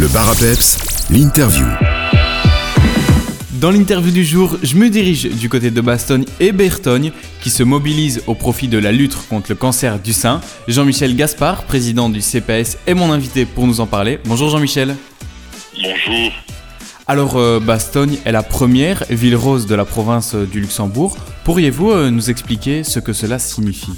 [0.00, 0.78] Le bar à peps,
[1.10, 1.66] l'interview.
[3.60, 7.62] Dans l'interview du jour, je me dirige du côté de Bastogne et Bertogne qui se
[7.62, 10.40] mobilisent au profit de la lutte contre le cancer du sein.
[10.68, 14.18] Jean-Michel Gaspard, président du CPS, est mon invité pour nous en parler.
[14.24, 14.96] Bonjour Jean-Michel.
[15.74, 16.32] Bonjour.
[17.06, 21.18] Alors euh, Bastogne est la première ville rose de la province du Luxembourg.
[21.44, 23.92] Pourriez-vous euh, nous expliquer ce que cela signifie?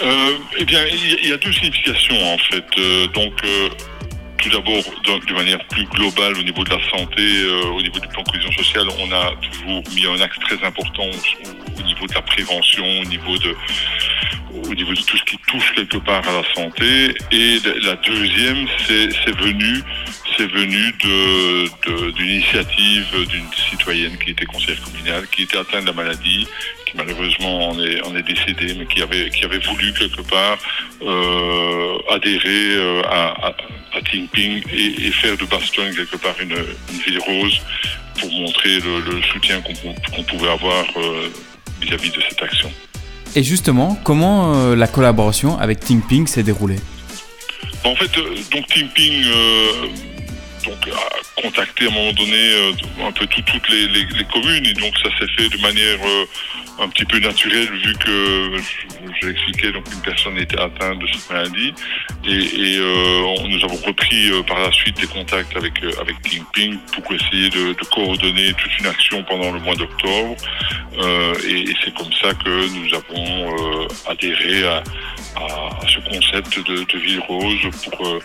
[0.00, 0.30] Euh,
[0.60, 2.64] eh bien, il y, il y a deux significations en fait.
[2.78, 3.68] Euh, donc, euh,
[4.38, 4.82] tout d'abord,
[5.26, 8.30] de, manière plus globale au niveau de la santé, euh, au niveau du plan de
[8.30, 12.22] cohésion sociale, on a toujours mis un axe très important au, au niveau de la
[12.22, 13.54] prévention, au niveau de,
[14.68, 17.14] au niveau de tout ce qui touche quelque part à la santé.
[17.32, 19.82] Et la deuxième, c'est venu,
[20.36, 25.86] c'est venu de- d'une initiative d'une citoyenne qui était conseillère communale, qui était atteinte de
[25.86, 26.46] la maladie,
[26.86, 30.58] qui malheureusement en est, en est décédée, mais qui avait, qui avait voulu quelque part
[31.02, 33.56] euh, adhérer euh, à, à,
[33.92, 37.60] à Ping et, et faire de Bastogne quelque part une, une ville rose
[38.20, 41.28] pour montrer le, le soutien qu'on pou- qu'on pouvait avoir euh,
[41.80, 42.70] vis-à-vis de cette action.
[43.36, 46.80] Et justement, comment euh, la collaboration avec Think Ping s'est déroulée?
[47.84, 49.72] En fait, euh, donc Timping euh,
[50.64, 52.72] donc, a contacté à un moment donné euh,
[53.06, 53.86] un peu tout- toutes les,
[54.24, 54.66] communes.
[54.66, 56.24] Et donc ça s'est fait de manière euh,
[56.80, 61.06] un petit peu naturelle vu que je- j'ai expliqué donc une personne était atteinte de
[61.06, 61.72] cette maladie.
[62.26, 66.16] Et, euh, nous avons repris par la suite des contacts avec avec
[66.92, 70.34] pour essayer de, coordonner toute une action pendant le mois d'octobre.
[71.48, 74.82] Et, c'est comme ça que nous avons adhéré à,
[75.36, 78.18] à- à ce concept de, de ville rose pour,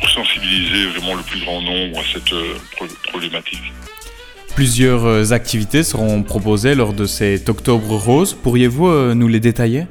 [0.00, 3.62] pour sensibiliser vraiment le plus grand nombre à cette euh, pro- problématique.
[4.56, 8.34] Plusieurs euh, activités seront proposées lors de cet octobre rose.
[8.34, 9.86] Pourriez-vous euh, nous les détailler?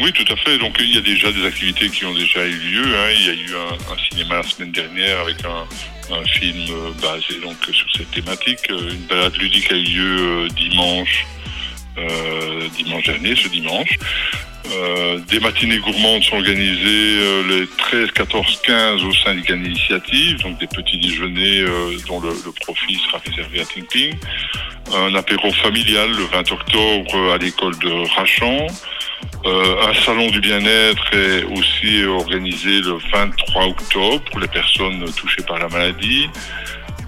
[0.00, 0.58] Oui, tout à fait.
[0.58, 2.84] Donc il y a déjà des activités qui ont déjà eu lieu.
[2.84, 3.10] hein.
[3.18, 6.90] Il y a eu un, un cinéma la semaine dernière avec un, un film euh,
[7.00, 8.68] basé donc sur cette thématique.
[8.70, 11.26] Une balade ludique a eu lieu euh, dimanche,
[11.98, 13.98] euh, dimanche dernier, ce dimanche.
[14.70, 20.58] Euh, des matinées gourmandes sont organisées euh, les 13, 14, 15 au syndicat d'initiative, donc
[20.58, 24.14] des petits déjeuners euh, dont le, le profit sera réservé à Ting Ting.
[24.94, 28.66] Un apéro familial le 20 octobre euh, à l'école de Rachan.
[29.44, 35.42] Euh, un salon du bien-être est aussi organisé le 23 octobre pour les personnes touchées
[35.42, 36.28] par la maladie.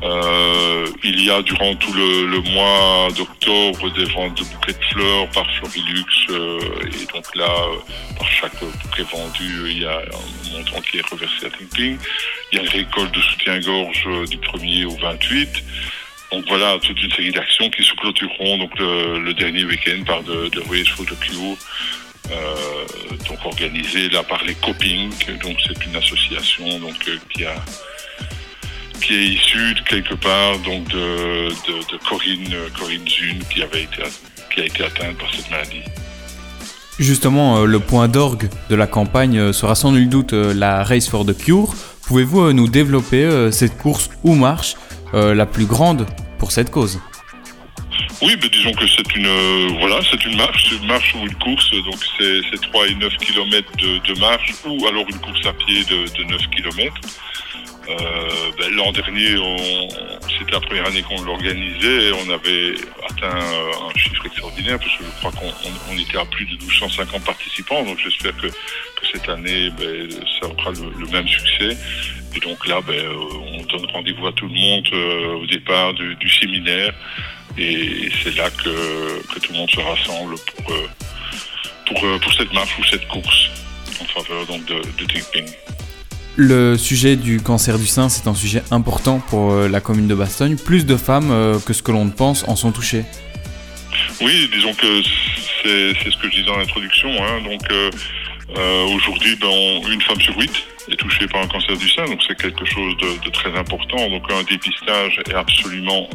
[0.03, 4.85] Euh, il y a durant tout le, le mois d'octobre des ventes de bouquets de
[4.93, 7.77] fleurs par Florilux euh, et donc là, euh,
[8.17, 11.99] par chaque bouquet vendu, il y a un montant qui est reversé à Ting
[12.51, 15.49] Il y a une récolte de soutien-gorge euh, du 1er au 28.
[16.33, 20.23] Donc voilà, toute une série d'actions qui se clôtureront donc le, le dernier week-end par
[20.23, 21.57] de, de the Cure,
[22.31, 25.11] euh, donc organisée là par les Coping.
[25.43, 27.55] Donc c'est une association donc euh, qui a
[29.01, 33.63] qui est issue de quelque part donc de, de, de Corinne euh, Corinne Zune qui
[33.63, 34.03] avait été
[34.55, 35.83] qui a été atteinte par cette maladie.
[36.99, 41.09] Justement, euh, le point d'orgue de la campagne euh, sera sans nul doute la Race
[41.09, 41.75] for the Cure.
[42.07, 44.75] Pouvez-vous nous développer cette course ou marche
[45.13, 46.07] la plus grande
[46.41, 46.99] pour cette cause?
[48.23, 51.35] Oui, mais disons que c'est une euh, voilà, c'est une marche, une marche ou une
[51.37, 55.47] course, donc c'est c'est 3 et 9 km de, de marche ou alors une course
[55.47, 56.95] à pied de, de 9 km.
[57.91, 58.29] Euh,
[58.59, 59.37] ben, L'an dernier,
[60.39, 62.75] c'était la première année qu'on l'organisait on avait
[63.09, 66.45] atteint euh, un chiffre extraordinaire parce que je crois qu'on on- on était à plus
[66.47, 67.83] de 1250 participants.
[67.83, 68.47] Donc j'espère que,
[69.13, 70.09] cette année, ben,
[70.41, 71.77] ça aura le, même succès.
[72.37, 73.15] Et donc là, ben, euh,
[73.53, 74.87] on donne rendez-vous à tout le monde
[75.43, 76.95] au départ du, séminaire
[77.59, 80.37] et c'est là que, tout le monde se rassemble
[81.87, 83.51] pour, cette marche ou cette course
[84.01, 85.23] en faveur donc, de, de Ting
[86.37, 90.15] Le sujet du cancer du sein, c'est un sujet important pour euh, la commune de
[90.15, 90.57] Bastogne.
[90.57, 93.05] Plus de femmes euh, que ce que l'on ne pense en sont touchées.
[94.21, 95.03] Oui, disons que
[95.63, 97.11] c'est ce que je disais dans l'introduction.
[97.23, 97.43] Hein.
[97.45, 100.53] Donc euh, aujourd'hui, ben, une femme sur huit
[100.91, 104.09] est touchée par un cancer du sein, donc c'est quelque chose de, très important.
[104.09, 106.09] Donc un dépistage est absolument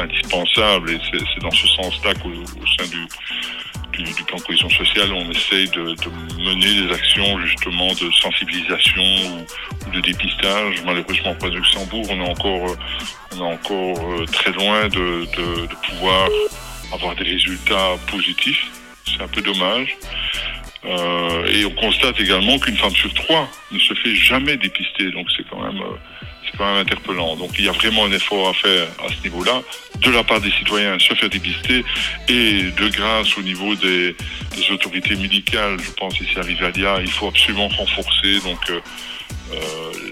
[0.00, 3.06] indispensable et c'est dans ce sens-là qu'au au sein du,
[3.98, 5.94] du, du plan de cohésion sociale, on essaye de,
[6.38, 10.82] mener des actions justement de sensibilisation ou, de dépistage.
[10.84, 12.76] Malheureusement, pas de Luxembourg, on est encore, euh,
[13.32, 15.26] on est encore euh, très loin de,
[15.88, 16.28] pouvoir
[16.92, 18.66] avoir des résultats positifs.
[19.04, 19.96] C'est un peu dommage.
[20.84, 25.10] Euh, et on constate également qu'une femme sur trois ne se fait jamais dépister.
[25.10, 25.82] Donc c'est quand même,
[26.64, 27.36] interpellant.
[27.36, 29.62] Donc il y a vraiment un effort à faire à ce niveau-là,
[30.00, 31.84] de la part des citoyens, se faire dépister,
[32.28, 34.14] et de grâce au niveau des,
[34.70, 38.80] autorités médicales, je pense ici à Rivalia, il faut absolument renforcer donc euh,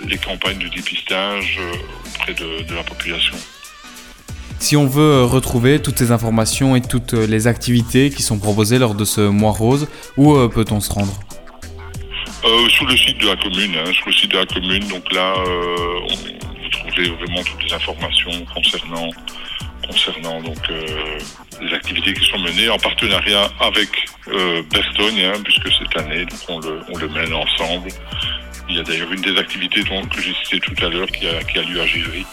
[0.09, 1.59] les campagnes de dépistage
[2.15, 3.37] auprès de, la population.
[4.59, 8.95] Si on veut retrouver toutes ces informations et toutes les activités qui sont proposées lors
[8.95, 11.26] de ce mois rose, où peut-on se rendre?
[12.69, 14.87] Sur le site de la commune, hein, sur le site de la commune.
[14.89, 15.35] Donc là,
[16.07, 19.11] vous trouverez vraiment toutes les informations concernant
[19.87, 21.19] concernant donc euh,
[21.61, 23.89] les activités qui sont menées en partenariat avec
[24.29, 27.89] euh, Bastogne, hein, puisque cette année donc on, le, on le mène ensemble.
[28.69, 31.27] Il y a d'ailleurs une des activités donc, que j'ai citées tout à l'heure qui
[31.29, 32.27] a, qui a lieu à Givry.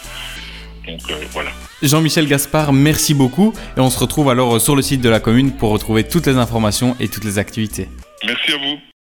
[0.88, 1.52] Donc euh, voilà.
[1.82, 5.56] Jean-Michel Gaspard, merci beaucoup et on se retrouve alors sur le site de la commune
[5.56, 7.88] pour retrouver toutes les informations et toutes les activités.
[8.26, 8.93] Merci à vous.